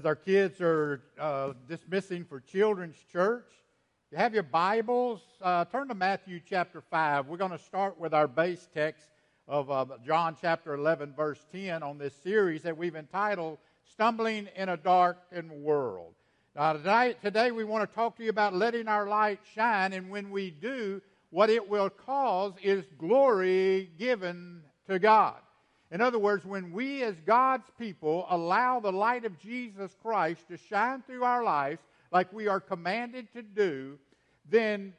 [0.00, 3.44] as our kids are uh, dismissing for children's church.
[4.10, 5.20] You have your Bibles.
[5.42, 7.26] Uh, turn to Matthew chapter 5.
[7.26, 9.10] We're going to start with our base text
[9.46, 13.58] of uh, John chapter 11, verse 10 on this series that we've entitled
[13.92, 16.14] Stumbling in a Darkened World.
[16.56, 20.08] Now, today, today we want to talk to you about letting our light shine, and
[20.08, 25.36] when we do, what it will cause is glory given to God.
[25.90, 30.56] In other words, when we as God's people allow the light of Jesus Christ to
[30.56, 31.80] shine through our lives
[32.12, 33.98] like we are commanded to do,
[34.48, 34.92] then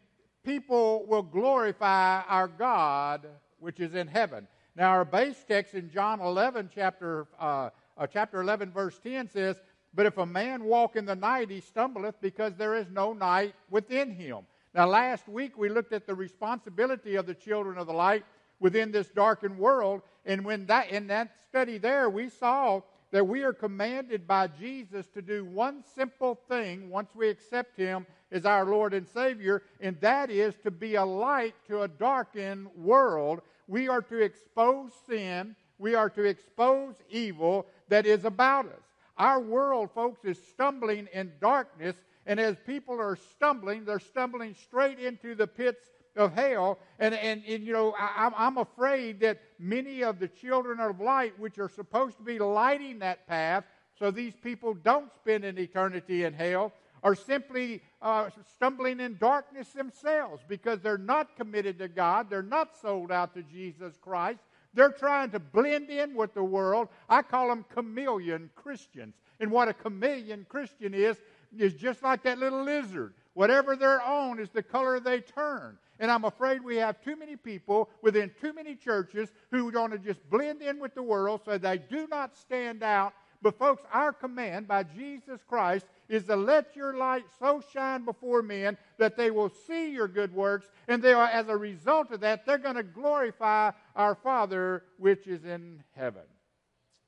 [0.44, 3.26] people will glorify our God
[3.60, 4.48] which is in heaven.
[4.76, 9.58] Now, our base text in John 11, chapter, uh, uh, chapter 11, verse 10 says,
[9.94, 13.54] But if a man walk in the night, he stumbleth because there is no night
[13.70, 14.40] within him.
[14.74, 18.24] Now, last week we looked at the responsibility of the children of the light
[18.62, 20.02] within this darkened world.
[20.26, 22.82] And when that in that study there, we saw
[23.12, 28.06] that we are commanded by Jesus to do one simple thing once we accept him
[28.32, 32.68] as our Lord and Savior, and that is to be a light to a darkened
[32.78, 33.42] world.
[33.68, 38.84] We are to expose sin, we are to expose evil that is about us.
[39.18, 45.00] Our world, folks, is stumbling in darkness, and as people are stumbling, they're stumbling straight
[45.00, 46.80] into the pits of hell.
[47.00, 51.38] And, and, and you know, I, I'm afraid that many of the children of light,
[51.40, 53.64] which are supposed to be lighting that path
[53.98, 59.70] so these people don't spend an eternity in hell, are simply uh, stumbling in darkness
[59.70, 62.30] themselves because they're not committed to God.
[62.30, 64.40] They're not sold out to Jesus Christ.
[64.74, 66.88] They're trying to blend in with the world.
[67.10, 69.16] I call them chameleon Christians.
[69.40, 71.18] And what a chameleon Christian is,
[71.58, 73.14] is just like that little lizard.
[73.34, 75.78] Whatever they're on is the color they turn.
[76.02, 80.00] And I'm afraid we have too many people within too many churches who want to
[80.00, 83.14] just blend in with the world so they do not stand out.
[83.44, 88.42] But, folks, our command by Jesus Christ is to let your light so shine before
[88.42, 92.20] men that they will see your good works, and they are, as a result of
[92.22, 96.24] that, they're going to glorify our Father which is in heaven.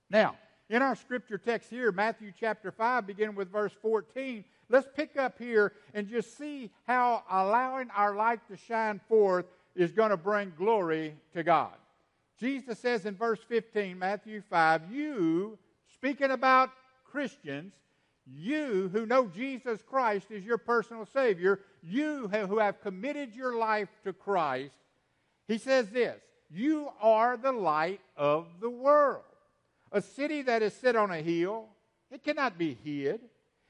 [0.10, 0.36] Now,
[0.70, 5.38] in our scripture text here, Matthew chapter 5, beginning with verse 14, Let's pick up
[5.38, 10.54] here and just see how allowing our light to shine forth is going to bring
[10.58, 11.74] glory to God.
[12.40, 15.58] Jesus says in verse 15, Matthew 5, You,
[15.94, 16.72] speaking about
[17.06, 17.74] Christians,
[18.26, 23.90] you who know Jesus Christ is your personal Savior, you who have committed your life
[24.04, 24.74] to Christ,
[25.48, 26.20] he says this
[26.50, 29.24] You are the light of the world.
[29.92, 31.68] A city that is set on a hill,
[32.10, 33.22] it cannot be hid.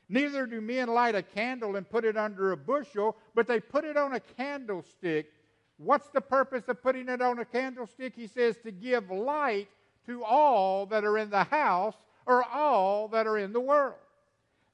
[0.10, 3.86] Neither do men light a candle and put it under a bushel, but they put
[3.86, 5.32] it on a candlestick.
[5.78, 8.14] What's the purpose of putting it on a candlestick?
[8.16, 9.70] He says to give light
[10.06, 13.96] to all that are in the house or all that are in the world.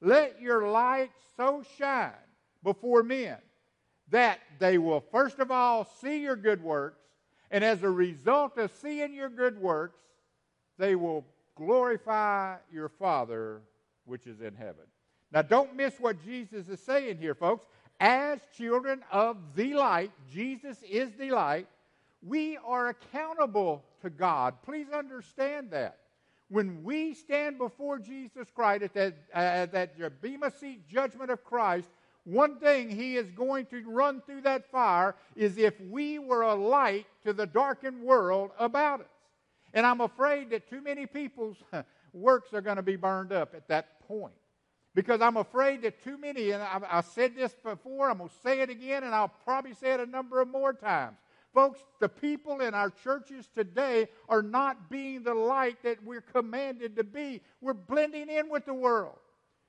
[0.02, 2.12] Let your light so shine
[2.64, 3.38] before men
[4.10, 7.02] that they will first of all see your good works,
[7.52, 10.00] and as a result of seeing your good works,
[10.78, 11.26] they will
[11.56, 13.62] glorify your Father
[14.06, 14.86] which is in heaven.
[15.32, 17.66] Now, don't miss what Jesus is saying here, folks.
[18.00, 21.68] As children of the light, Jesus is the light,
[22.22, 24.56] we are accountable to God.
[24.64, 25.98] Please understand that.
[26.50, 31.44] When we stand before Jesus Christ at that, uh, at that Bema seat judgment of
[31.44, 31.90] Christ,
[32.24, 36.56] one thing he is going to run through that fire is if we were a
[36.56, 39.08] light to the darkened world about us.
[39.74, 41.58] And I'm afraid that too many people's
[42.14, 44.34] works are going to be burned up at that point.
[45.00, 48.36] Because I'm afraid that too many, and I've, I've said this before, I'm going to
[48.44, 51.16] say it again, and I'll probably say it a number of more times.
[51.54, 56.98] Folks, the people in our churches today are not being the light that we're commanded
[56.98, 57.40] to be.
[57.62, 59.16] We're blending in with the world.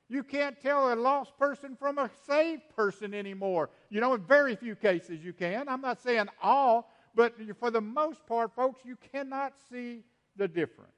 [0.08, 3.70] You can't tell a lost person from a saved person anymore.
[3.88, 5.68] You know, in very few cases you can.
[5.68, 10.02] I'm not saying all, but for the most part, folks, you cannot see
[10.34, 10.90] the difference.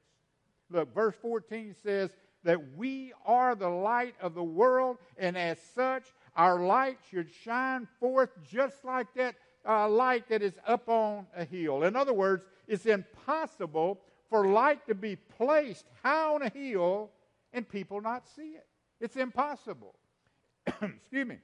[0.70, 6.05] Look, verse 14 says, that we are the light of the world, and as such,
[6.37, 9.37] our light should shine forth just like that
[9.69, 11.85] uh, light that is up on a hill.
[11.85, 17.11] In other words, it's impossible for light to be placed high on a hill
[17.53, 18.67] and people not see it.
[19.00, 19.95] It's impossible.
[20.67, 21.38] Excuse me.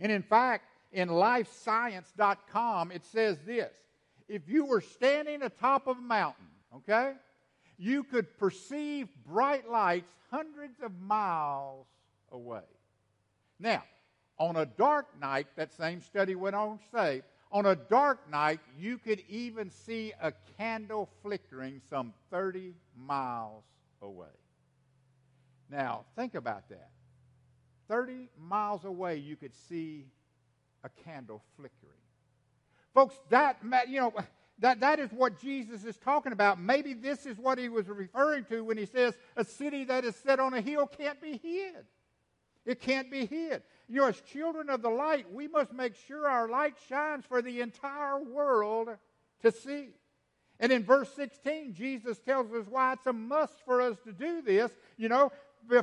[0.00, 3.72] And in fact, in livescience.com, it says this
[4.28, 6.46] if you were standing atop of a mountain,
[6.76, 7.12] okay,
[7.78, 11.86] you could perceive bright lights hundreds of miles
[12.32, 12.62] away.
[13.58, 13.84] Now,
[14.38, 17.22] on a dark night, that same study went on to say,
[17.52, 23.62] on a dark night, you could even see a candle flickering some 30 miles
[24.02, 24.26] away.
[25.70, 26.90] Now, think about that.
[27.88, 30.06] 30 miles away, you could see
[30.82, 31.92] a candle flickering.
[32.92, 34.12] Folks, that, you know,
[34.60, 36.60] that, that is what Jesus is talking about.
[36.60, 40.14] Maybe this is what he was referring to when he says a city that is
[40.16, 41.84] set on a hill can't be hid.
[42.64, 43.62] It can't be hid.
[43.88, 47.42] You know, as children of the light, we must make sure our light shines for
[47.42, 48.88] the entire world
[49.42, 49.88] to see.
[50.60, 54.40] And in verse 16, Jesus tells us why it's a must for us to do
[54.40, 55.32] this, you know,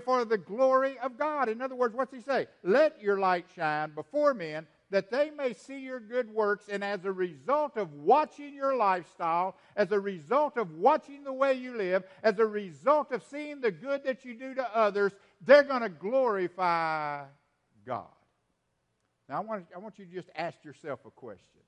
[0.05, 1.49] for the glory of God.
[1.49, 2.47] In other words, what's he say?
[2.63, 7.05] Let your light shine before men that they may see your good works, and as
[7.05, 12.03] a result of watching your lifestyle, as a result of watching the way you live,
[12.21, 15.89] as a result of seeing the good that you do to others, they're going to
[15.89, 17.23] glorify
[17.85, 18.05] God.
[19.29, 21.61] Now, I want, I want you to just ask yourself a question.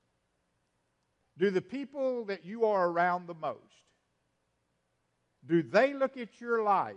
[1.38, 3.58] Do the people that you are around the most,
[5.46, 6.94] do they look at your life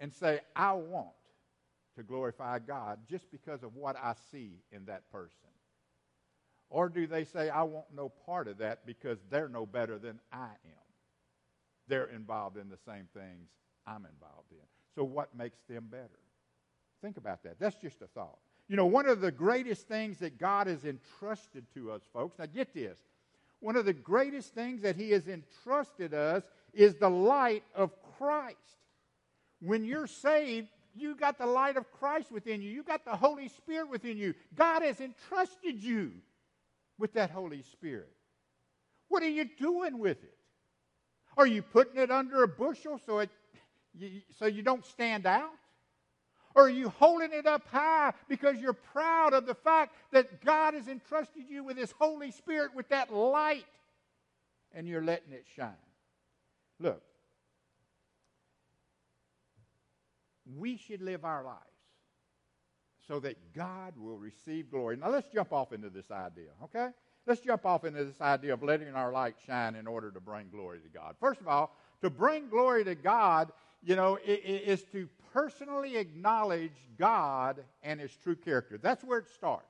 [0.00, 1.08] and say, I want
[1.96, 5.30] to glorify God just because of what I see in that person?
[6.68, 10.20] Or do they say, I want no part of that because they're no better than
[10.32, 10.86] I am?
[11.88, 13.48] They're involved in the same things
[13.86, 14.66] I'm involved in.
[14.94, 16.18] So what makes them better?
[17.02, 17.58] Think about that.
[17.60, 18.38] That's just a thought.
[18.68, 22.46] You know, one of the greatest things that God has entrusted to us, folks, now
[22.46, 22.98] get this.
[23.60, 26.42] One of the greatest things that He has entrusted us
[26.74, 28.56] is the light of Christ.
[29.60, 32.70] When you're saved, you got the light of Christ within you.
[32.70, 34.34] You got the Holy Spirit within you.
[34.54, 36.12] God has entrusted you
[36.98, 38.12] with that Holy Spirit.
[39.08, 40.36] What are you doing with it?
[41.36, 43.30] Are you putting it under a bushel so it
[44.38, 45.50] so you don't stand out?
[46.54, 50.72] Or are you holding it up high because you're proud of the fact that God
[50.72, 53.66] has entrusted you with His Holy Spirit with that light
[54.72, 55.72] and you're letting it shine?
[56.80, 57.02] Look,
[60.58, 61.60] we should live our lives
[63.06, 64.96] so that God will receive glory.
[64.96, 66.88] Now let's jump off into this idea, okay?
[67.26, 70.48] Let's jump off into this idea of letting our light shine in order to bring
[70.50, 71.16] glory to God.
[71.20, 77.62] First of all, to bring glory to God, you know, is to personally acknowledge God
[77.82, 78.78] and his true character.
[78.78, 79.64] That's where it starts.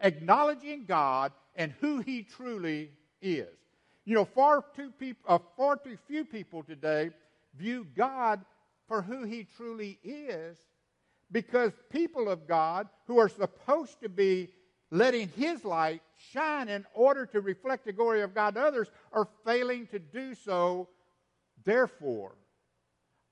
[0.00, 2.90] Acknowledging God and who he truly
[3.22, 3.56] is.
[4.04, 7.10] You know, far too, peop- uh, far too few people today
[7.56, 8.44] view God
[8.88, 10.58] for who he truly is
[11.32, 14.48] because people of God who are supposed to be
[14.90, 16.02] letting his light
[16.32, 20.34] shine in order to reflect the glory of God to others are failing to do
[20.34, 20.88] so.
[21.64, 22.36] Therefore,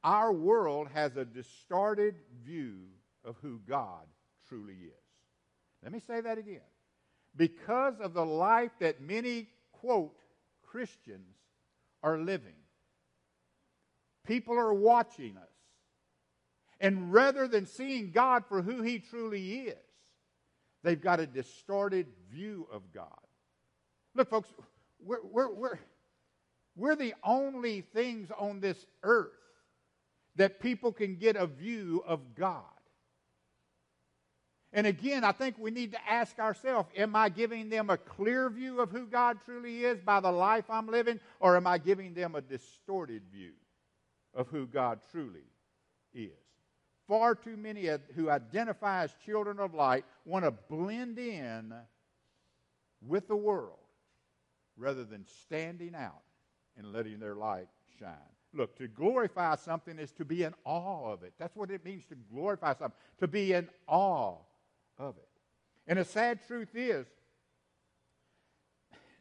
[0.03, 2.79] our world has a distorted view
[3.25, 4.07] of who God
[4.49, 5.03] truly is.
[5.83, 6.61] Let me say that again.
[7.37, 10.17] Because of the life that many, quote,
[10.63, 11.37] Christians
[12.03, 12.55] are living,
[14.27, 15.49] people are watching us.
[16.81, 19.79] And rather than seeing God for who He truly is,
[20.83, 23.07] they've got a distorted view of God.
[24.15, 24.49] Look, folks,
[25.01, 25.79] we're, we're, we're,
[26.75, 29.31] we're the only things on this earth
[30.37, 32.65] that people can get a view of God.
[34.73, 38.49] And again, I think we need to ask ourselves Am I giving them a clear
[38.49, 42.15] view of who God truly is by the life I'm living, or am I giving
[42.15, 43.53] them a distorted view
[44.35, 45.45] of who God truly
[46.15, 46.31] is?
[47.09, 51.75] Far too many who identify as children of light want to blend in
[53.07, 53.79] with the world
[54.77, 56.23] rather than standing out
[56.77, 58.15] and letting their light shine.
[58.55, 61.33] Look, to glorify something is to be in awe of it.
[61.39, 64.37] That's what it means to glorify something, to be in awe
[64.99, 65.29] of it.
[65.87, 67.07] And the sad truth is,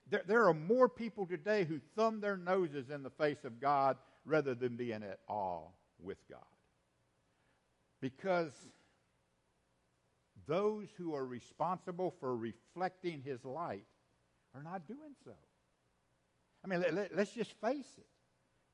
[0.10, 3.98] there, there are more people today who thumb their noses in the face of God
[4.25, 6.40] rather than being at all with God.
[8.01, 8.54] Because
[10.48, 13.86] those who are responsible for reflecting his light
[14.56, 15.34] are not doing so.
[16.63, 18.06] I mean, let, us just face it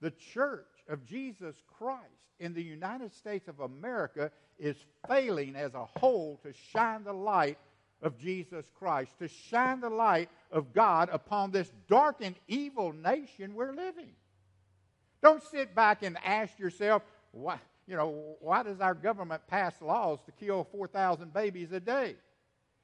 [0.01, 2.03] the church of Jesus Christ
[2.39, 4.77] in the United States of America is
[5.07, 7.57] failing as a whole to shine the light
[8.01, 13.55] of Jesus Christ, to shine the light of God upon this dark and evil nation
[13.55, 14.11] we're living.
[15.21, 20.19] Don't sit back and ask yourself, why, you know, why does our government pass laws
[20.25, 22.15] to kill 4,000 babies a day?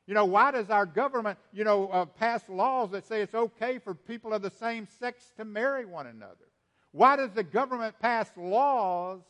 [0.06, 3.80] You know, why does our government, you know, uh, pass laws that say it's okay
[3.80, 6.50] for people of the same sex to marry one another?
[6.92, 9.22] Why does the government pass laws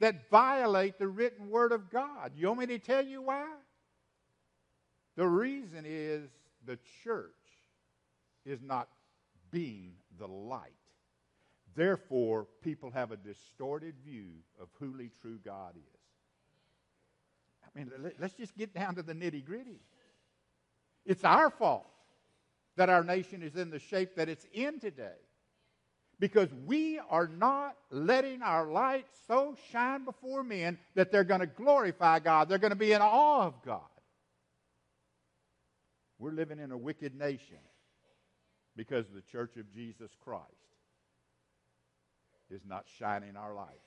[0.00, 2.32] that violate the written word of God?
[2.36, 3.48] You want me to tell you why?
[5.16, 6.28] The reason is
[6.66, 7.30] the church
[8.44, 8.88] is not
[9.50, 10.72] being the light.
[11.76, 15.82] Therefore, people have a distorted view of who the true God is.
[17.64, 17.90] I mean,
[18.20, 19.80] let's just get down to the nitty gritty.
[21.04, 21.86] It's our fault
[22.76, 25.18] that our nation is in the shape that it's in today
[26.20, 31.46] because we are not letting our light so shine before men that they're going to
[31.46, 32.48] glorify God.
[32.48, 33.80] They're going to be in awe of God.
[36.18, 37.58] We're living in a wicked nation
[38.76, 40.63] because of the church of Jesus Christ
[42.50, 43.80] is not shining our light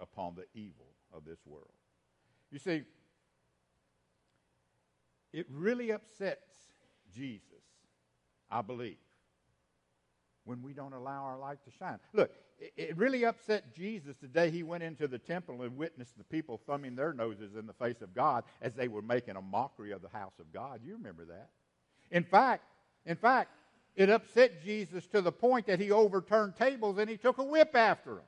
[0.00, 1.70] upon the evil of this world.
[2.50, 2.82] You see,
[5.32, 6.50] it really upsets
[7.14, 7.42] Jesus,
[8.50, 8.96] I believe,
[10.44, 11.98] when we don't allow our light to shine.
[12.12, 16.24] Look, it really upset Jesus the day he went into the temple and witnessed the
[16.24, 19.92] people thumbing their noses in the face of God as they were making a mockery
[19.92, 20.80] of the house of God.
[20.82, 21.50] You remember that.
[22.10, 22.62] In fact,
[23.04, 23.50] in fact,
[23.96, 27.74] it upset Jesus to the point that he overturned tables and he took a whip
[27.74, 28.24] after them.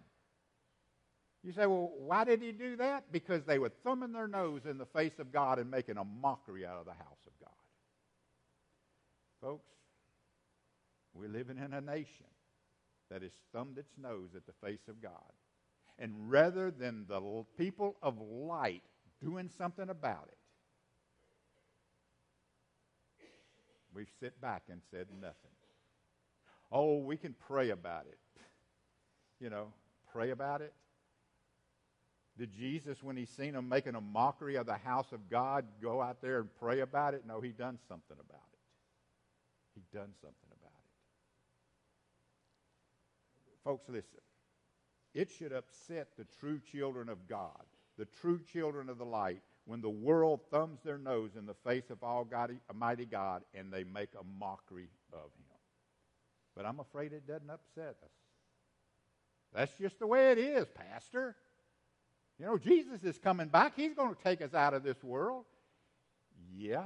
[1.45, 3.13] You say, well, why did he do that?
[3.13, 6.67] Because they were thumbing their nose in the face of God and making a mockery
[6.67, 7.51] out of the house of God.
[9.41, 9.71] Folks,
[11.15, 12.27] we're living in a nation
[13.11, 15.13] that has thumbed its nose at the face of God.
[15.99, 18.83] And rather than the people of light
[19.23, 20.39] doing something about it,
[23.95, 25.58] we've sit back and said nothing.
[26.71, 28.19] Oh, we can pray about it.
[29.41, 29.69] You know,
[30.13, 30.75] pray about it.
[32.37, 36.01] Did Jesus, when he seen them making a mockery of the house of God, go
[36.01, 37.25] out there and pray about it?
[37.27, 38.59] No, he done something about it.
[39.75, 40.89] He done something about it.
[43.65, 44.21] Folks, listen.
[45.15, 47.65] It should upset the true children of God,
[47.97, 51.91] the true children of the light, when the world thumbs their nose in the face
[51.91, 55.58] of Almighty God and they make a mockery of him.
[56.59, 58.11] But I'm afraid it doesn't upset us.
[59.55, 61.37] That's just the way it is, Pastor.
[62.37, 63.75] You know, Jesus is coming back.
[63.77, 65.45] He's going to take us out of this world.
[66.53, 66.83] Yeah,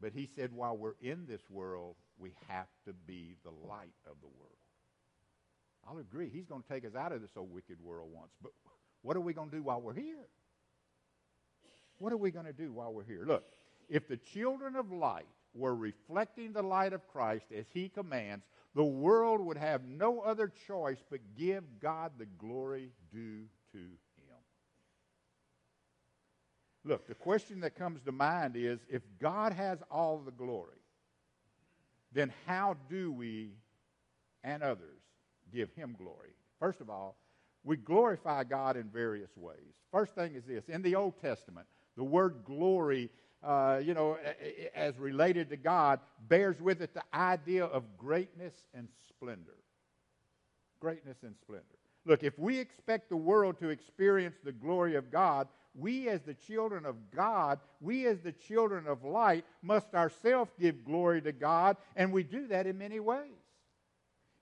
[0.00, 4.16] but he said while we're in this world, we have to be the light of
[4.22, 4.56] the world.
[5.86, 6.30] I'll agree.
[6.32, 8.32] He's going to take us out of this old wicked world once.
[8.42, 8.52] But
[9.02, 10.26] what are we going to do while we're here?
[11.98, 13.24] What are we going to do while we're here?
[13.26, 13.44] Look,
[13.90, 18.44] if the children of light were reflecting the light of Christ as he commands,
[18.76, 24.36] the world would have no other choice but give God the glory due to Him.
[26.84, 30.76] Look, the question that comes to mind is if God has all the glory,
[32.12, 33.54] then how do we
[34.44, 35.00] and others
[35.52, 36.34] give him glory?
[36.60, 37.16] First of all,
[37.64, 39.74] we glorify God in various ways.
[39.90, 41.66] First thing is this in the Old Testament,
[41.96, 43.10] the word glory,
[43.46, 44.18] uh, you know,
[44.74, 49.54] as related to God, bears with it the idea of greatness and splendor.
[50.80, 51.64] Greatness and splendor.
[52.04, 56.34] Look, if we expect the world to experience the glory of God, we as the
[56.34, 61.76] children of God, we as the children of light, must ourselves give glory to God,
[61.94, 63.35] and we do that in many ways.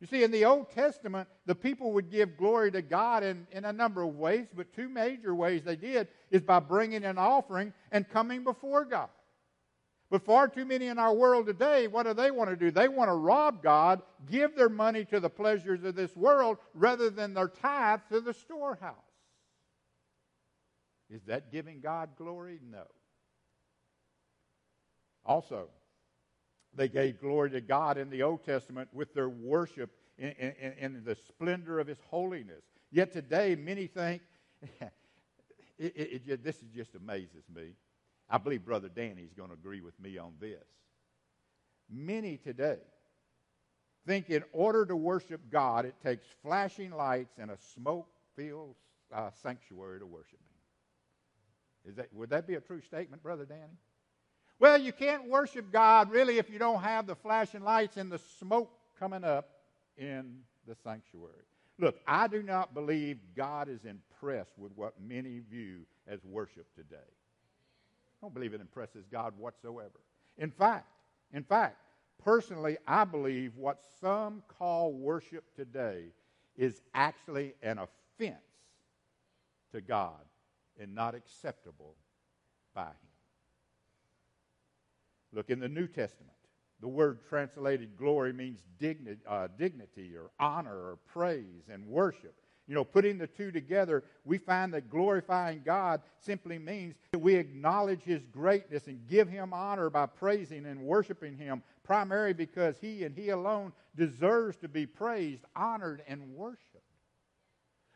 [0.00, 3.64] You see, in the Old Testament, the people would give glory to God in, in
[3.64, 7.72] a number of ways, but two major ways they did is by bringing an offering
[7.92, 9.08] and coming before God.
[10.10, 12.70] But far too many in our world today, what do they want to do?
[12.70, 17.08] They want to rob God, give their money to the pleasures of this world rather
[17.08, 18.94] than their tithe to the storehouse.
[21.10, 22.60] Is that giving God glory?
[22.70, 22.84] No.
[25.24, 25.68] Also,
[26.76, 31.04] they gave glory to God in the Old Testament with their worship in, in, in
[31.04, 32.62] the splendor of His holiness.
[32.90, 34.22] Yet today, many think,
[34.80, 34.92] it,
[35.78, 37.74] it, it, this just amazes me.
[38.28, 40.64] I believe Brother Danny's going to agree with me on this.
[41.90, 42.78] Many today
[44.06, 48.76] think in order to worship God, it takes flashing lights and a smoke filled
[49.12, 50.38] uh, sanctuary to worship
[51.84, 51.90] Him.
[51.90, 53.78] Is that, would that be a true statement, Brother Danny?
[54.58, 58.20] Well, you can't worship God really if you don't have the flashing lights and the
[58.38, 59.50] smoke coming up
[59.96, 61.44] in the sanctuary.
[61.78, 66.96] Look, I do not believe God is impressed with what many view as worship today.
[66.96, 70.00] I don't believe it impresses God whatsoever.
[70.38, 70.86] In fact,
[71.32, 71.76] in fact,
[72.22, 76.04] personally, I believe what some call worship today
[76.56, 78.38] is actually an offense
[79.72, 80.20] to God
[80.80, 81.96] and not acceptable
[82.72, 83.13] by him.
[85.34, 86.32] Look in the New Testament.
[86.80, 92.34] The word translated glory means dignity, uh, dignity or honor or praise and worship.
[92.66, 97.34] You know, putting the two together, we find that glorifying God simply means that we
[97.34, 103.04] acknowledge His greatness and give Him honor by praising and worshiping Him, primarily because He
[103.04, 106.73] and He alone deserves to be praised, honored, and worshiped.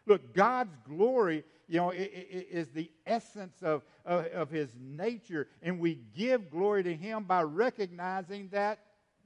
[0.09, 6.01] Look, God's glory, you know, is the essence of, of, of His nature, and we
[6.17, 8.79] give glory to Him by recognizing that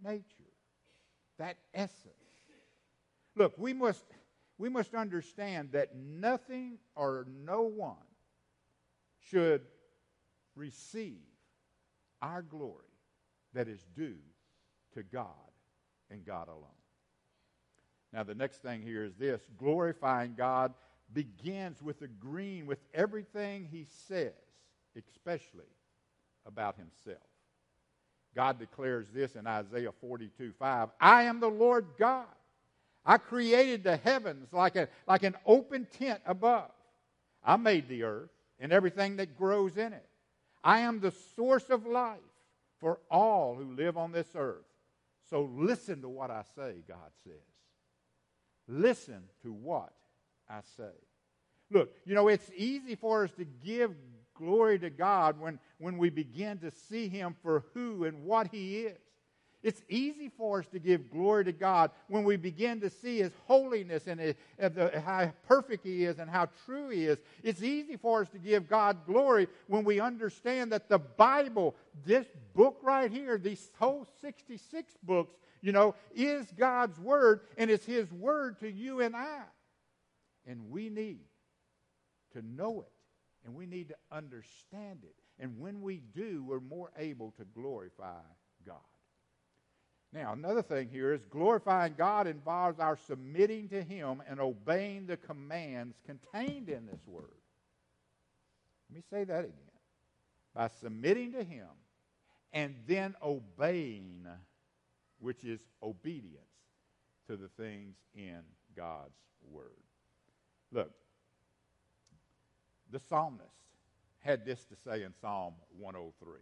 [0.05, 0.25] nature,
[1.39, 2.13] that essence.
[3.37, 4.05] Look, we must,
[4.59, 7.95] we must understand that nothing or no one
[9.31, 9.63] should
[10.57, 11.23] receive
[12.21, 12.83] our glory
[13.55, 14.19] that is due
[14.95, 15.29] to God
[16.11, 16.82] and God alone.
[18.13, 20.75] Now, the next thing here is this glorifying God
[21.13, 24.33] begins with agreeing with everything he says,
[24.97, 25.71] especially
[26.47, 27.25] about himself.
[28.35, 32.27] God declares this in Isaiah 42 5 I am the Lord God.
[33.05, 36.71] I created the heavens like, a, like an open tent above.
[37.45, 40.07] I made the earth and everything that grows in it.
[40.63, 42.19] I am the source of life
[42.79, 44.65] for all who live on this earth.
[45.29, 47.52] So listen to what I say, God says.
[48.73, 49.93] Listen to what
[50.49, 50.95] I say.
[51.71, 53.95] Look, you know, it's easy for us to give
[54.35, 58.81] glory to God when, when we begin to see Him for who and what He
[58.81, 58.97] is.
[59.63, 63.33] It's easy for us to give glory to God when we begin to see His
[63.47, 67.19] holiness and his, the, how perfect He is and how true He is.
[67.43, 71.77] It's easy for us to give God glory when we understand that the Bible,
[72.07, 77.87] this book right here, these whole 66 books, you know, is God's Word and it's
[77.87, 79.43] His Word to you and I.
[80.47, 81.21] And we need
[82.33, 82.93] to know it
[83.47, 85.15] and we need to understand it.
[85.39, 88.21] And when we do, we're more able to glorify
[88.67, 88.77] God.
[90.13, 95.17] Now, another thing here is glorifying God involves our submitting to Him and obeying the
[95.17, 97.31] commands contained in this word.
[98.91, 99.55] Let me say that again.
[100.55, 101.69] By submitting to Him
[102.53, 104.27] and then obeying,
[105.23, 106.45] which is obedience
[107.29, 108.41] to the things in
[108.77, 109.17] God's
[109.49, 109.71] Word.
[110.73, 110.91] Look,
[112.91, 113.49] the psalmist
[114.19, 116.41] had this to say in Psalm 103.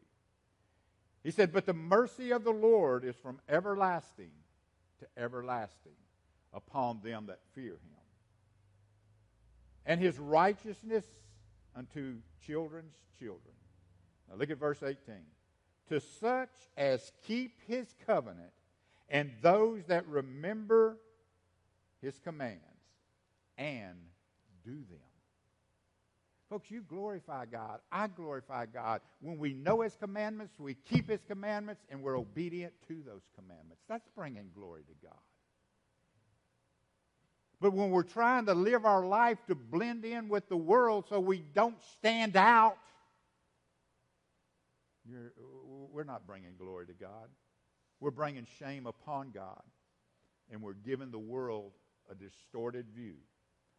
[1.23, 4.31] He said, But the mercy of the Lord is from everlasting
[5.01, 5.93] to everlasting
[6.53, 8.01] upon them that fear him,
[9.85, 11.05] and his righteousness
[11.77, 12.16] unto
[12.47, 13.55] children's children.
[14.29, 14.97] Now look at verse 18.
[15.88, 18.53] To such as keep his covenant
[19.11, 20.96] and those that remember
[22.01, 22.61] his commands
[23.59, 23.96] and
[24.64, 24.99] do them.
[26.49, 27.79] Folks, you glorify God.
[27.92, 29.03] I glorify God.
[29.20, 33.83] When we know His commandments, we keep His commandments, and we're obedient to those commandments.
[33.88, 35.18] That's bringing glory to God.
[37.61, 41.20] But when we're trying to live our life to blend in with the world so
[41.20, 42.77] we don't stand out,
[45.92, 47.29] we're not bringing glory to God.
[48.00, 49.62] We're bringing shame upon God.
[50.50, 51.72] And we're giving the world
[52.10, 53.14] a distorted view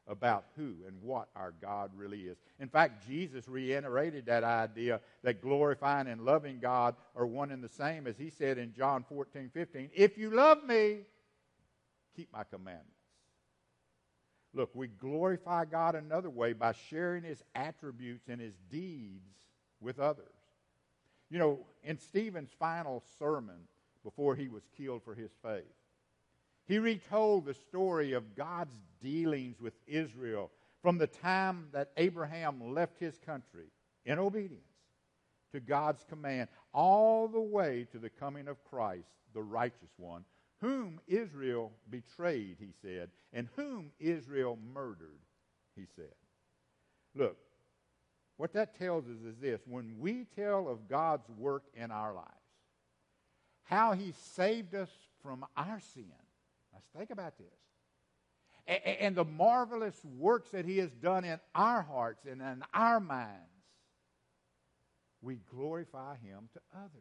[0.08, 2.38] about who and what our God really is.
[2.60, 7.70] In fact, Jesus reiterated that idea that glorifying and loving God are one and the
[7.70, 11.00] same, as he said in John 14, 15, If you love me,
[12.16, 12.88] keep my commandments.
[14.54, 19.38] Look, we glorify God another way by sharing his attributes and his deeds
[19.80, 20.26] with others.
[21.30, 23.68] You know, in Stephen's final sermon
[24.04, 25.64] before he was killed for his faith,
[26.68, 32.98] he retold the story of God's dealings with Israel from the time that Abraham left
[33.00, 33.68] his country
[34.06, 34.64] in obedience
[35.52, 40.24] to God's command, all the way to the coming of Christ, the righteous one,
[40.60, 45.20] whom Israel betrayed, he said, and whom Israel murdered,
[45.76, 46.14] he said.
[47.16, 47.38] Look,
[48.38, 52.28] what that tells us is this when we tell of God's work in our lives,
[53.72, 54.90] how he saved us
[55.24, 56.12] from our sin,
[56.74, 57.48] Let's Think about this.
[59.00, 63.50] And the marvelous works that He has done in our hearts and in our minds,
[65.22, 66.92] we glorify Him to others.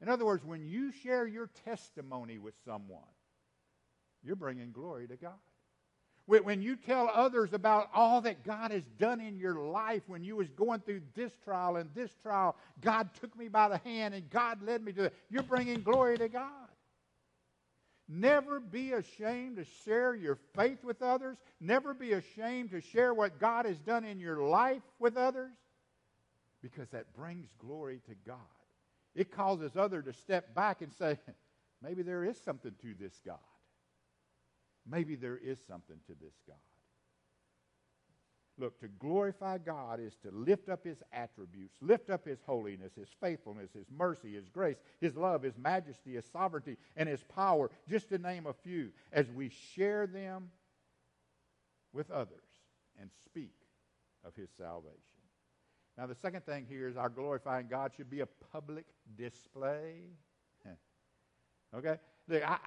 [0.00, 3.02] In other words, when you share your testimony with someone,
[4.22, 5.32] you're bringing glory to God.
[6.30, 10.36] When you tell others about all that God has done in your life, when you
[10.36, 14.30] was going through this trial and this trial, God took me by the hand and
[14.30, 15.14] God led me to it.
[15.28, 16.68] You're bringing glory to God.
[18.08, 21.36] Never be ashamed to share your faith with others.
[21.60, 25.52] Never be ashamed to share what God has done in your life with others
[26.62, 28.36] because that brings glory to God.
[29.14, 31.18] It causes others to step back and say,
[31.82, 33.38] maybe there is something to this God.
[34.90, 36.56] Maybe there is something to this God.
[38.58, 43.08] Look, to glorify God is to lift up His attributes, lift up His holiness, His
[43.20, 48.10] faithfulness, His mercy, His grace, His love, His majesty, His sovereignty, and His power, just
[48.10, 50.50] to name a few, as we share them
[51.92, 52.44] with others.
[53.00, 53.54] and speak
[54.24, 54.98] of his salvation.
[55.96, 58.84] Now, the second thing here is our glorifying God should be a public
[59.16, 60.02] display.
[61.74, 61.96] okay?
[62.28, 62.58] Look, I,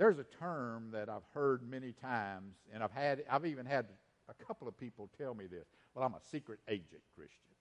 [0.00, 3.84] there's a term that I've heard many times, and I've had, I've even had
[4.30, 5.66] a couple of people tell me this.
[5.94, 7.52] Well, I'm a secret agent Christian.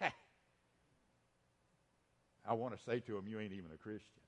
[2.48, 4.20] I want to say to them, you ain't even a Christian.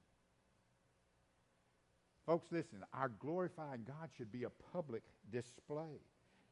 [2.26, 5.98] Folks, listen, our glorifying God should be a public display.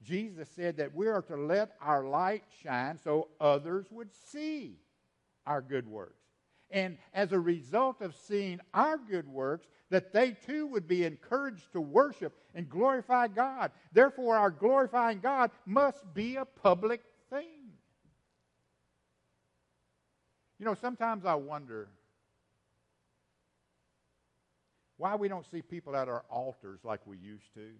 [0.03, 4.75] Jesus said that we are to let our light shine so others would see
[5.47, 6.24] our good works.
[6.71, 11.73] And as a result of seeing our good works, that they too would be encouraged
[11.73, 13.71] to worship and glorify God.
[13.93, 17.65] Therefore, our glorifying God must be a public thing.
[20.59, 21.89] You know, sometimes I wonder
[24.97, 27.71] why we don't see people at our altars like we used to.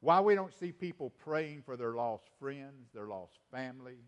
[0.00, 3.98] Why we don't see people praying for their lost friends, their lost family.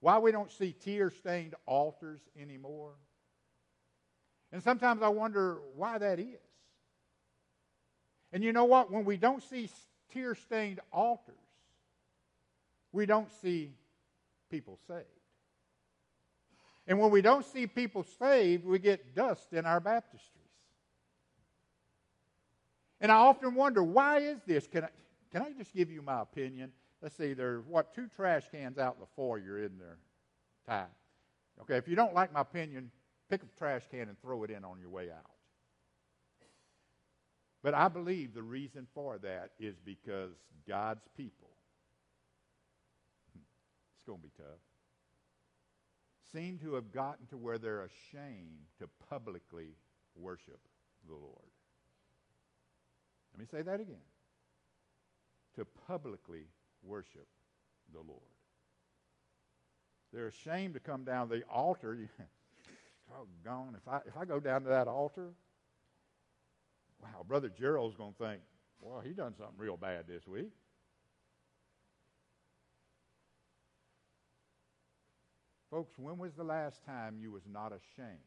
[0.00, 2.92] Why we don't see tear stained altars anymore.
[4.52, 6.38] And sometimes I wonder why that is.
[8.32, 8.90] And you know what?
[8.90, 9.68] When we don't see
[10.12, 11.34] tear stained altars,
[12.92, 13.72] we don't see
[14.50, 15.04] people saved.
[16.86, 20.38] And when we don't see people saved, we get dust in our baptistries.
[23.00, 24.66] And I often wonder, why is this?
[24.66, 24.88] Can I,
[25.30, 26.72] can I just give you my opinion?
[27.02, 29.98] Let's see, there's what, two trash cans out in the foyer in there
[30.66, 30.86] tied.
[31.62, 32.90] Okay, if you don't like my opinion,
[33.30, 35.30] pick a trash can and throw it in on your way out.
[37.62, 40.32] But I believe the reason for that is because
[40.66, 41.50] God's people,
[43.32, 43.42] hmm,
[43.94, 44.60] it's going to be tough,
[46.32, 49.74] seem to have gotten to where they're ashamed to publicly
[50.14, 50.60] worship
[51.08, 51.50] the Lord.
[53.32, 53.96] Let me say that again.
[55.56, 56.46] To publicly
[56.88, 57.26] worship
[57.92, 58.22] the Lord.
[60.12, 61.98] They're ashamed to come down the altar.
[63.12, 63.76] oh, gone.
[63.76, 65.28] If I, if I go down to that altar,
[67.02, 68.40] wow, Brother Gerald's going to think,
[68.80, 70.52] well, he done something real bad this week.
[75.70, 78.18] Folks, when was the last time you was not ashamed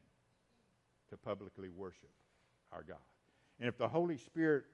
[1.09, 2.11] to publicly worship
[2.71, 2.97] our God?
[3.59, 4.65] And if the Holy Spirit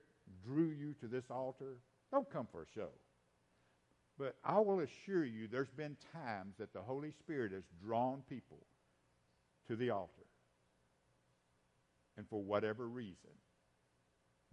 [0.44, 1.78] drew you to this altar,
[2.12, 2.90] don't come for a show.
[4.18, 8.66] But I will assure you there's been times that the Holy Spirit has drawn people
[9.68, 10.12] to the altar.
[12.18, 13.30] And for whatever reason,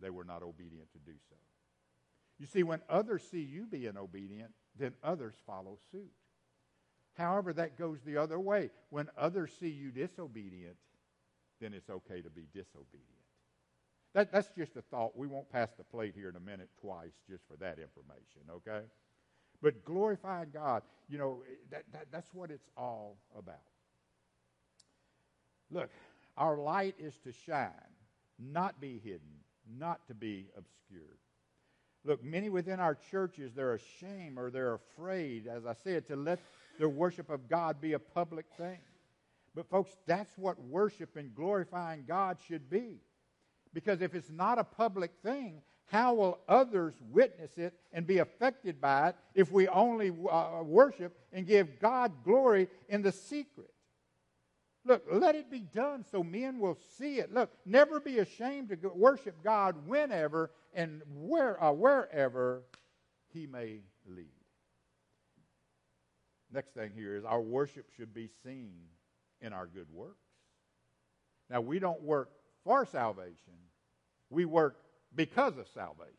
[0.00, 1.36] they were not obedient to do so.
[2.38, 6.10] You see, when others see you being obedient, then others follow suit.
[7.14, 8.70] However, that goes the other way.
[8.90, 10.76] When others see you disobedient,
[11.60, 13.04] then it's okay to be disobedient.
[14.14, 15.16] That, that's just a thought.
[15.16, 18.84] We won't pass the plate here in a minute twice just for that information, okay?
[19.64, 23.62] But glorifying God, you know, eh, that, that, that's what it's all about.
[25.70, 25.88] Look,
[26.36, 27.70] our light is to shine,
[28.38, 29.40] not be hidden,
[29.78, 31.16] not to be obscured.
[32.04, 36.40] Look, many within our churches, they're ashamed or they're afraid, as I said, to let
[36.78, 38.80] their worship of God be a public thing.
[39.54, 42.98] But, folks, that's what worship and glorifying God should be.
[43.72, 48.80] Because if it's not a public thing, how will others witness it and be affected
[48.80, 53.70] by it if we only uh, worship and give God glory in the secret?
[54.86, 57.32] Look, let it be done so men will see it.
[57.32, 62.62] Look, never be ashamed to worship God whenever and where, uh, wherever
[63.32, 64.28] He may lead.
[66.52, 68.72] Next thing here is our worship should be seen
[69.40, 70.18] in our good works.
[71.50, 72.30] Now, we don't work
[72.62, 73.54] for salvation,
[74.30, 74.83] we work
[75.14, 76.12] because of salvation.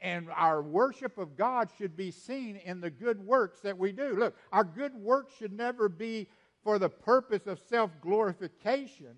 [0.00, 4.16] And our worship of God should be seen in the good works that we do.
[4.16, 6.28] Look, our good works should never be
[6.64, 9.14] for the purpose of self glorification.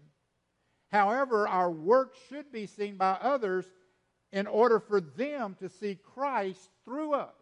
[0.91, 3.65] However, our works should be seen by others
[4.33, 7.35] in order for them to see Christ through us.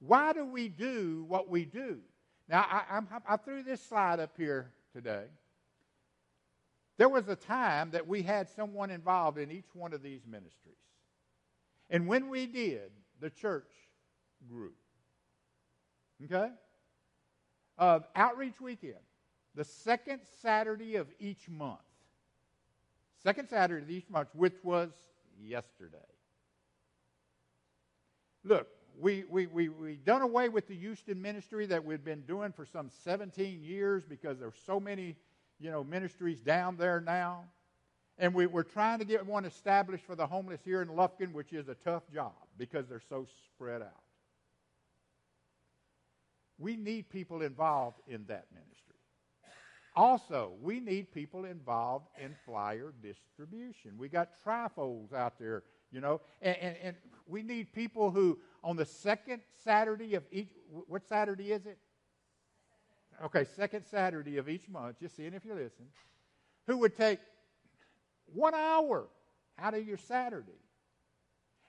[0.00, 1.98] Why do we do what we do?
[2.48, 5.24] Now, I, I, I threw this slide up here today.
[6.98, 10.74] There was a time that we had someone involved in each one of these ministries.
[11.88, 13.70] And when we did, the church
[14.48, 14.72] grew.
[16.24, 16.50] Okay?
[17.78, 18.96] Of outreach weekend,
[19.54, 21.78] the second Saturday of each month.
[23.22, 24.90] Second Saturday of each month, which was
[25.40, 25.98] yesterday.
[28.44, 28.66] Look,
[29.00, 32.66] we, we, we, we done away with the Houston ministry that we'd been doing for
[32.66, 35.16] some 17 years because there's so many
[35.60, 37.44] you know, ministries down there now.
[38.18, 41.52] And we, we're trying to get one established for the homeless here in Lufkin, which
[41.52, 44.02] is a tough job because they're so spread out.
[46.58, 48.96] We need people involved in that ministry.
[49.94, 53.92] Also, we need people involved in flyer distribution.
[53.96, 58.76] We got trifolds out there, you know, and, and, and, we need people who, on
[58.76, 60.48] the second Saturday of each,
[60.86, 61.78] what Saturday is it?
[63.24, 65.86] Okay, second Saturday of each month, just seeing if you listen,
[66.66, 67.18] who would take
[68.32, 69.08] one hour
[69.58, 70.52] out of your Saturday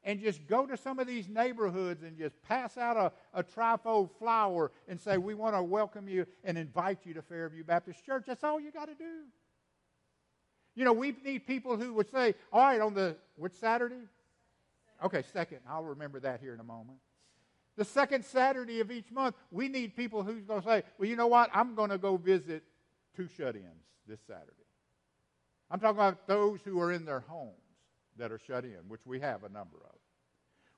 [0.03, 4.11] and just go to some of these neighborhoods and just pass out a, a trifold
[4.17, 8.23] flower and say, We want to welcome you and invite you to Fairview Baptist Church.
[8.27, 9.23] That's all you got to do.
[10.75, 14.03] You know, we need people who would say, All right, on the, which Saturday?
[15.03, 15.59] Okay, second.
[15.67, 16.99] I'll remember that here in a moment.
[17.79, 21.15] The second Saturday of each month, we need people who's going to say, Well, you
[21.15, 21.49] know what?
[21.53, 22.61] I'm going to go visit
[23.15, 24.51] two shut ins this Saturday.
[25.71, 27.53] I'm talking about those who are in their homes
[28.17, 29.95] that are shut in, which we have a number of.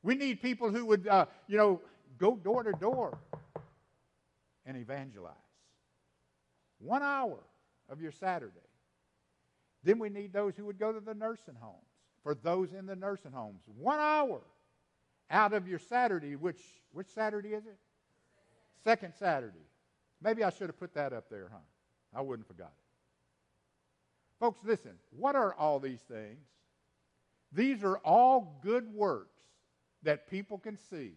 [0.03, 1.81] We need people who would, uh, you know,
[2.19, 3.17] go door to door
[4.67, 5.33] and evangelize.
[6.77, 7.39] One hour
[7.89, 8.53] of your Saturday.
[9.83, 11.77] Then we need those who would go to the nursing homes.
[12.21, 14.41] For those in the nursing homes, one hour
[15.31, 17.77] out of your Saturday, which which Saturday is it?
[18.83, 19.65] Second Saturday.
[20.21, 21.57] Maybe I should have put that up there, huh?
[22.13, 22.81] I wouldn't have forgot it.
[24.39, 26.39] Folks, listen, what are all these things?
[27.51, 29.39] These are all good works
[30.03, 31.13] that people can see.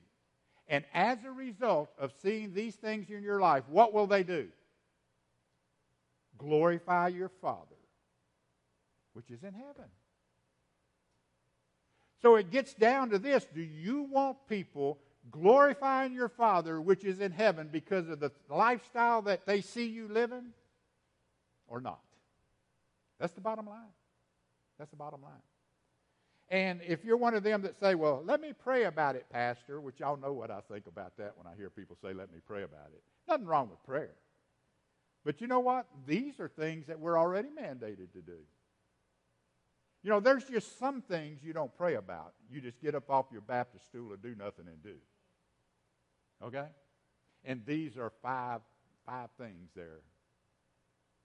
[0.69, 4.49] And as a result of seeing these things in your life, what will they do?
[6.39, 7.77] Glorify your Father,
[9.13, 9.91] which is in heaven.
[12.25, 14.99] So it gets down to this do you want people
[15.31, 20.09] glorifying your Father, which is in heaven, because of the lifestyle that they see you
[20.09, 20.55] living,
[21.69, 22.01] or not?
[23.21, 23.93] That's the bottom line.
[24.79, 25.33] That's the bottom line.
[26.49, 29.83] And if you're one of them that say, well, let me pray about it, Pastor,
[29.83, 32.39] which y'all know what I think about that when I hear people say, let me
[32.47, 33.03] pray about it.
[33.29, 34.15] Nothing wrong with prayer.
[35.27, 35.87] But you know what?
[36.07, 38.39] These are things that we're already mandated to do.
[40.05, 42.35] You know, there's just some things you don't pray about.
[42.51, 44.97] You just get up off your Baptist stool and do nothing and do.
[46.45, 46.67] Okay?
[47.45, 48.61] And these are five
[49.07, 50.01] five things there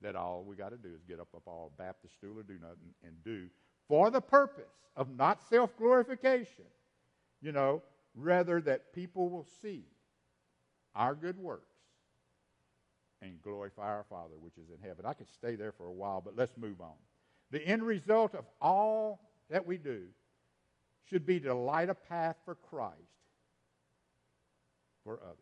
[0.02, 2.58] that all we got to do is get up off our Baptist stool or do
[2.62, 3.48] nothing and do
[3.88, 6.66] for the purpose of not self glorification,
[7.42, 7.82] you know,
[8.16, 9.84] rather that people will see
[10.96, 11.76] our good works
[13.22, 15.06] and glorify our Father which is in heaven.
[15.06, 16.96] I could stay there for a while, but let's move on.
[17.52, 20.04] The end result of all that we do
[21.10, 22.96] should be to light a path for Christ
[25.04, 25.36] for others.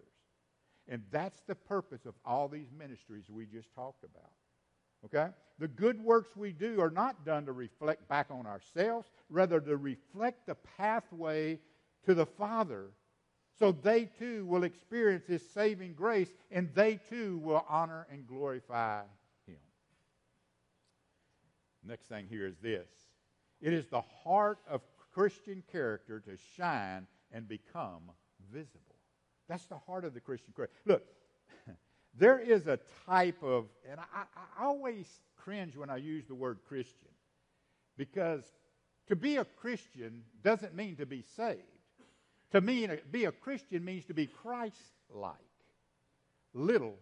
[0.88, 4.32] And that's the purpose of all these ministries we just talked about.
[5.06, 5.32] Okay?
[5.60, 9.76] The good works we do are not done to reflect back on ourselves, rather to
[9.76, 11.60] reflect the pathway
[12.06, 12.92] to the Father
[13.60, 19.02] so they too will experience His saving grace and they too will honor and glorify.
[21.88, 22.88] Next thing here is this
[23.62, 24.82] it is the heart of
[25.14, 28.12] Christian character to shine and become
[28.52, 28.82] visible.
[29.48, 30.76] That's the heart of the Christian character.
[30.86, 31.04] Look,
[32.18, 36.60] there is a type of, and I, I always cringe when I use the word
[36.68, 37.10] Christian
[37.98, 38.44] because
[39.08, 41.62] to be a Christian doesn't mean to be saved.
[42.52, 44.78] To me, be a Christian means to be Christ
[45.10, 45.36] like,
[46.54, 46.96] little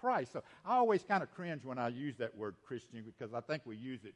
[0.00, 0.32] Christ.
[0.32, 3.62] So I always kind of cringe when I use that word Christian because I think
[3.64, 4.14] we use it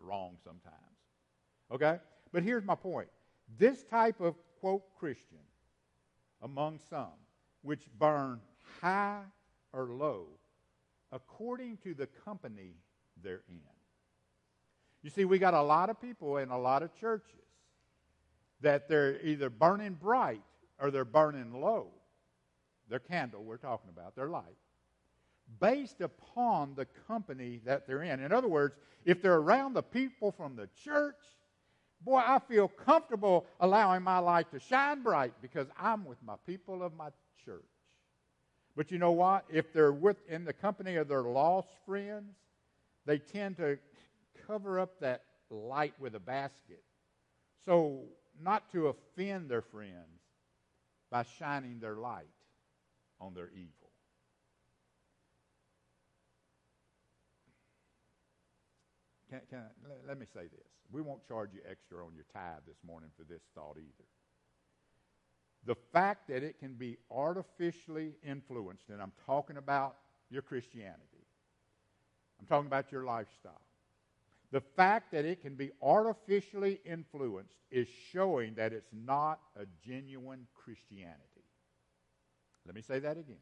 [0.00, 0.76] wrong sometimes.
[1.72, 1.98] Okay?
[2.32, 3.08] But here's my point
[3.58, 5.38] this type of, quote, Christian
[6.42, 7.14] among some,
[7.62, 8.40] which burn
[8.80, 9.22] high
[9.72, 10.26] or low
[11.12, 12.74] according to the company
[13.22, 13.60] they're in.
[15.02, 17.30] You see, we got a lot of people in a lot of churches
[18.60, 20.42] that they're either burning bright
[20.80, 21.88] or they're burning low.
[22.88, 24.56] Their candle, we're talking about, their light,
[25.60, 28.20] based upon the company that they're in.
[28.20, 31.16] In other words, if they're around the people from the church,
[32.00, 36.82] boy, I feel comfortable allowing my light to shine bright because I'm with my people
[36.82, 37.08] of my
[37.44, 37.62] church.
[38.76, 39.44] But you know what?
[39.48, 42.34] If they're with in the company of their lost friends,
[43.06, 43.78] they tend to
[44.46, 46.82] cover up that light with a basket.
[47.64, 48.02] So
[48.40, 50.20] not to offend their friends
[51.10, 52.26] by shining their light
[53.20, 53.85] on their evil.
[59.38, 60.68] Can, can I, let, let me say this.
[60.90, 64.04] We won't charge you extra on your tithe this morning for this thought either
[65.66, 69.96] the fact that it can be artificially influenced, and I'm talking about
[70.30, 71.26] your Christianity,
[72.40, 73.60] I'm talking about your lifestyle.
[74.52, 80.46] The fact that it can be artificially influenced is showing that it's not a genuine
[80.54, 81.20] Christianity.
[82.64, 83.36] Let me say that again.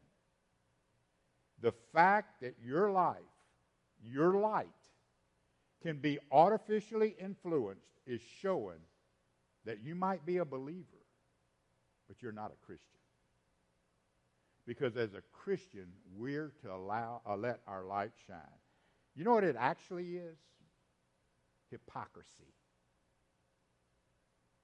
[1.61, 3.17] The fact that your life,
[4.03, 4.67] your light,
[5.85, 8.79] can be artificially influenced is showing
[9.65, 11.05] that you might be a believer,
[12.07, 12.89] but you're not a Christian.
[14.65, 15.85] Because as a Christian,
[16.17, 18.39] we're to allow, uh, let our light shine.
[19.15, 20.37] You know what it actually is?
[21.69, 22.53] Hypocrisy.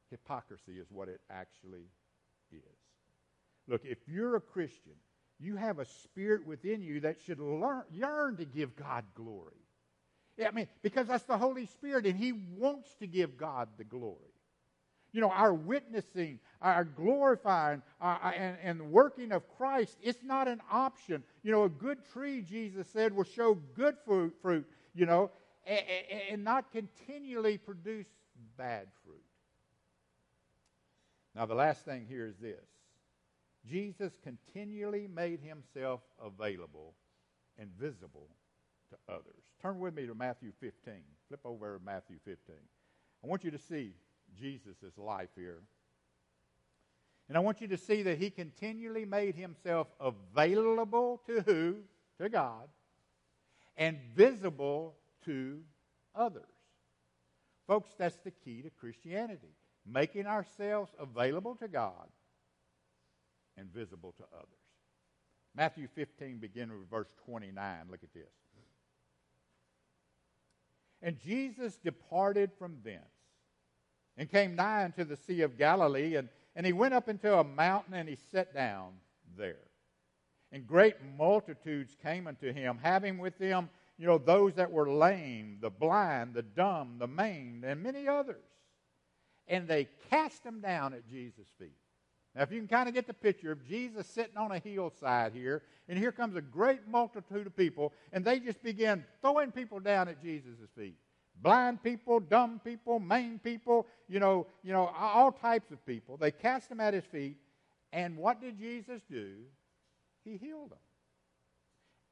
[0.10, 1.86] Hypocrisy is what it actually
[2.52, 2.60] is.
[3.68, 4.96] Look, if you're a Christian,
[5.40, 9.61] you have a spirit within you that should learn, yearn to give God glory.
[10.48, 14.18] I mean, because that's the Holy Spirit, and He wants to give God the glory.
[15.14, 20.62] You know, our witnessing, our glorifying, our, and, and working of Christ, it's not an
[20.72, 21.24] option.
[21.44, 25.32] You know, a good tree, Jesus said, will show good fruit, fruit you know,
[25.66, 25.82] and,
[26.32, 28.08] and not continually produce
[28.58, 29.24] bad fruit.
[31.36, 32.66] Now, the last thing here is this
[33.70, 36.94] Jesus continually made himself available
[37.58, 38.28] and visible
[38.92, 39.44] to others.
[39.62, 40.94] Turn with me to Matthew 15.
[41.28, 42.56] Flip over to Matthew 15.
[43.24, 43.94] I want you to see
[44.40, 45.60] Jesus' life here.
[47.28, 51.78] And I want you to see that he continually made himself available to who?
[52.20, 52.68] To God.
[53.78, 55.60] And visible to
[56.14, 56.44] others.
[57.68, 59.56] Folks, that's the key to Christianity.
[59.86, 62.10] Making ourselves available to God
[63.58, 64.48] and visible to others.
[65.56, 67.88] Matthew 15, beginning with verse 29.
[67.90, 68.32] Look at this.
[71.02, 73.02] And Jesus departed from thence
[74.18, 77.44] and came nigh unto the Sea of Galilee, and, and he went up into a
[77.44, 78.94] mountain and he sat down
[79.38, 79.58] there.
[80.52, 85.58] And great multitudes came unto him, having with them, you know, those that were lame,
[85.62, 88.44] the blind, the dumb, the maimed, and many others.
[89.48, 91.81] And they cast them down at Jesus' feet.
[92.36, 95.34] Now, if you can kind of get the picture of Jesus sitting on a hillside
[95.34, 99.80] here, and here comes a great multitude of people, and they just begin throwing people
[99.80, 100.96] down at Jesus' feet.
[101.42, 106.16] Blind people, dumb people, maimed people, you know, you know, all types of people.
[106.16, 107.38] They cast them at his feet,
[107.92, 109.34] and what did Jesus do?
[110.24, 110.80] He healed them.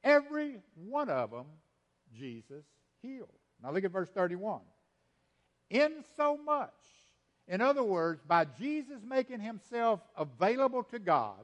[0.04, 1.46] Every one of them,
[2.18, 2.66] Jesus
[3.02, 3.30] healed.
[3.62, 4.62] Now look at verse 31.
[5.70, 6.74] In so much
[7.50, 11.44] in other words, by Jesus making himself available to God,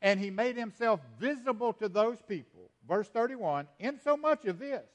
[0.00, 4.88] and he made himself visible to those people, verse 31, in so much of this,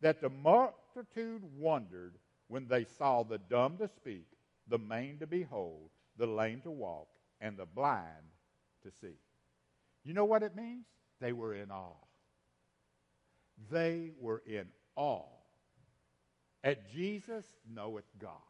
[0.00, 2.16] that the multitude wondered
[2.48, 4.26] when they saw the dumb to speak,
[4.66, 7.06] the maimed to behold, the lame to walk,
[7.40, 8.04] and the blind
[8.82, 9.14] to see.
[10.02, 10.84] You know what it means?
[11.20, 11.94] They were in awe.
[13.70, 15.26] They were in awe.
[16.64, 18.47] At Jesus knoweth God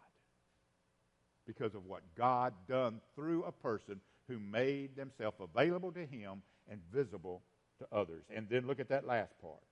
[1.49, 6.79] because of what God done through a person who made themselves available to him and
[6.95, 7.43] visible
[7.79, 8.23] to others.
[8.33, 9.63] And then look at that last part.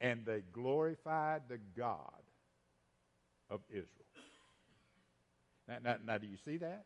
[0.00, 2.22] And they glorified the God
[3.50, 3.86] of Israel.
[5.66, 6.84] Now, now, now, do you see that?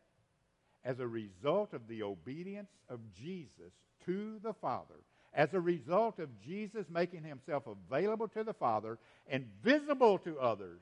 [0.82, 3.72] As a result of the obedience of Jesus
[4.06, 4.94] to the Father,
[5.34, 10.80] as a result of Jesus making himself available to the Father and visible to others,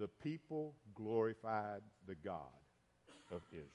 [0.00, 2.40] the people glorified the God
[3.30, 3.66] of Israel.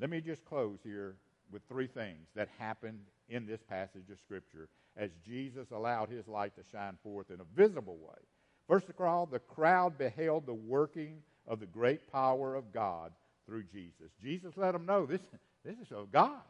[0.00, 1.16] Let me just close here
[1.52, 6.54] with three things that happened in this passage of Scripture as Jesus allowed his light
[6.56, 8.22] to shine forth in a visible way.
[8.68, 13.12] First of all, the crowd beheld the working of the great power of God
[13.46, 14.10] through Jesus.
[14.22, 15.20] Jesus let them know this,
[15.64, 16.40] this is of God.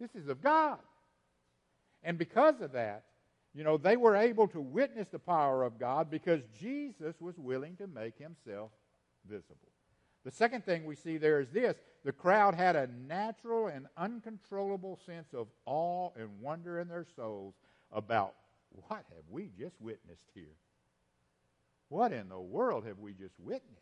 [0.00, 0.78] This is of God.
[2.02, 3.04] And because of that,
[3.54, 7.76] you know, they were able to witness the power of God because Jesus was willing
[7.76, 8.72] to make himself
[9.28, 9.68] visible.
[10.24, 14.98] The second thing we see there is this the crowd had a natural and uncontrollable
[15.06, 17.54] sense of awe and wonder in their souls
[17.92, 18.34] about
[18.70, 20.56] what have we just witnessed here?
[21.88, 23.80] What in the world have we just witnessed?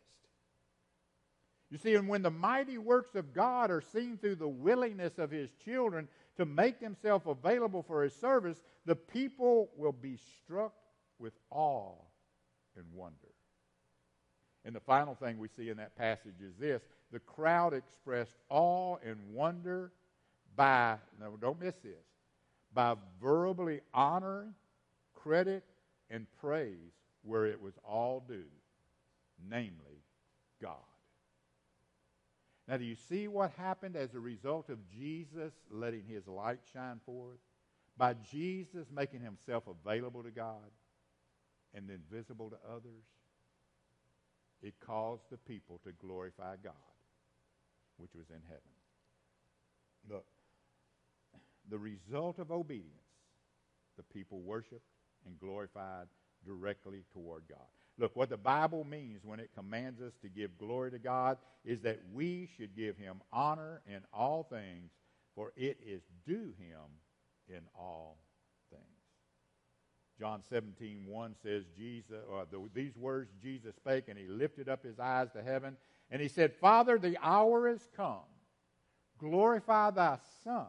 [1.71, 5.31] You see, and when the mighty works of God are seen through the willingness of
[5.31, 6.07] his children
[6.37, 10.73] to make themselves available for his service, the people will be struck
[11.19, 11.93] with awe
[12.75, 13.17] and wonder.
[14.65, 16.81] And the final thing we see in that passage is this
[17.11, 19.91] the crowd expressed awe and wonder
[20.55, 22.05] by, no, don't miss this,
[22.73, 24.53] by verbally honoring,
[25.13, 25.63] credit,
[26.09, 28.43] and praise where it was all due,
[29.49, 30.01] namely
[30.61, 30.77] God.
[32.67, 37.01] Now, do you see what happened as a result of Jesus letting his light shine
[37.05, 37.39] forth?
[37.97, 40.71] By Jesus making himself available to God?
[41.73, 43.03] and then visible to others,
[44.61, 46.73] it caused the people to glorify God,
[47.97, 48.61] which was in heaven.
[50.09, 50.25] Look,
[51.69, 52.93] the result of obedience,
[53.97, 54.85] the people worshiped
[55.25, 56.07] and glorified
[56.45, 57.59] directly toward God.
[57.97, 61.81] Look, what the Bible means when it commands us to give glory to God is
[61.81, 64.91] that we should give him honor in all things,
[65.35, 66.89] for it is due him
[67.47, 68.17] in all
[68.71, 68.83] things.
[70.19, 74.99] John 17, 1 says, Jesus, the, these words Jesus spake, and he lifted up his
[74.99, 75.77] eyes to heaven,
[76.09, 78.19] and he said, Father, the hour is come.
[79.19, 80.65] Glorify thy Son,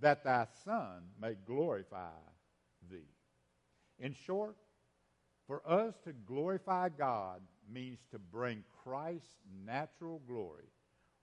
[0.00, 2.10] that thy Son may glorify
[2.90, 3.08] thee.
[3.98, 4.56] In short,
[5.46, 7.40] for us to glorify God
[7.72, 10.70] means to bring Christ's natural glory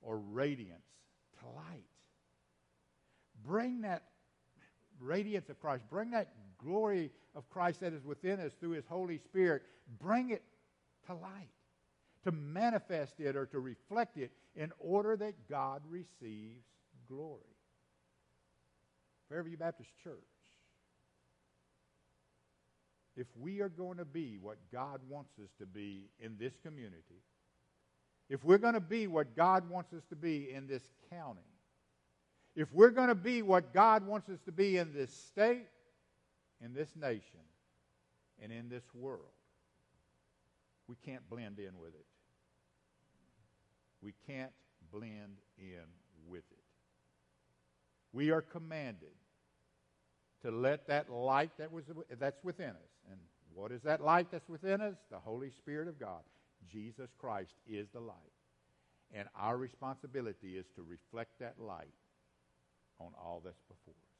[0.01, 0.85] or radiance
[1.39, 1.85] to light.
[3.45, 4.03] Bring that
[4.99, 9.17] radiance of Christ, bring that glory of Christ that is within us through His Holy
[9.17, 9.63] Spirit,
[9.99, 10.43] bring it
[11.07, 11.49] to light,
[12.23, 16.63] to manifest it or to reflect it in order that God receives
[17.07, 17.41] glory.
[19.29, 20.27] Fairview Baptist Church,
[23.15, 27.21] if we are going to be what God wants us to be in this community,
[28.29, 31.41] if we're going to be what God wants us to be in this county,
[32.55, 35.67] if we're going to be what God wants us to be in this state,
[36.61, 37.39] in this nation,
[38.41, 39.21] and in this world,
[40.87, 42.05] we can't blend in with it.
[44.01, 44.51] We can't
[44.91, 45.85] blend in
[46.27, 46.57] with it.
[48.11, 49.13] We are commanded
[50.43, 51.85] to let that light that was
[52.19, 52.92] that's within us.
[53.53, 54.95] What is that light that's within us?
[55.11, 56.21] The Holy Spirit of God.
[56.71, 58.15] Jesus Christ is the light.
[59.13, 61.93] And our responsibility is to reflect that light
[62.99, 64.13] on all that's before us.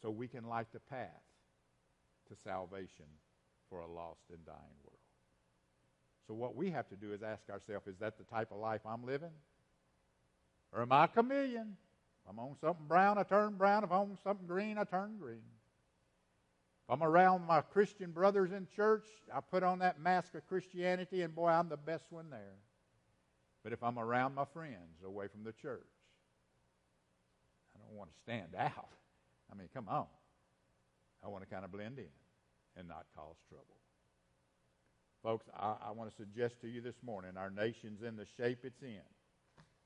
[0.00, 1.22] So we can light the path
[2.28, 3.06] to salvation
[3.70, 4.98] for a lost and dying world.
[6.26, 8.80] So what we have to do is ask ourselves, is that the type of life
[8.86, 9.30] I'm living?
[10.72, 11.76] Or am I a chameleon?
[12.24, 13.84] If I'm on something brown, I turn brown.
[13.84, 15.42] If I'm on something green, I turn green.
[16.92, 21.34] I'm around my Christian brothers in church, I put on that mask of Christianity, and
[21.34, 22.58] boy, I'm the best one there.
[23.64, 25.88] But if I'm around my friends away from the church,
[27.74, 28.90] I don't want to stand out.
[29.50, 30.04] I mean, come on.
[31.24, 32.12] I want to kind of blend in
[32.76, 33.78] and not cause trouble.
[35.22, 38.64] Folks, I, I want to suggest to you this morning our nation's in the shape
[38.64, 39.00] it's in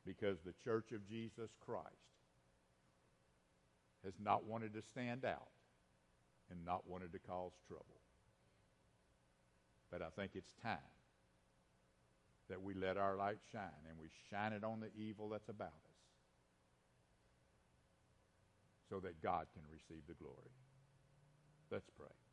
[0.04, 1.86] because the church of Jesus Christ
[4.04, 5.50] has not wanted to stand out
[6.50, 8.00] and not wanted to cause trouble.
[9.90, 10.78] But I think it's time
[12.48, 15.68] that we let our light shine and we shine it on the evil that's about
[15.68, 15.96] us
[18.88, 20.54] so that God can receive the glory.
[21.70, 22.25] Let's pray.